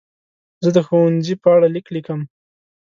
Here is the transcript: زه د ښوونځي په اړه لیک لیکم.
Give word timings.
زه 0.63 0.69
د 0.75 0.79
ښوونځي 0.87 1.35
په 1.41 1.47
اړه 1.55 1.67
لیک 1.75 1.87
لیکم. 1.95 2.19